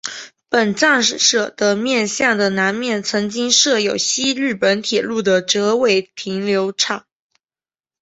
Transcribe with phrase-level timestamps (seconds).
[0.49, 7.05] 本站舍的面向的南面曾经设有西日本铁道的折尾停留场。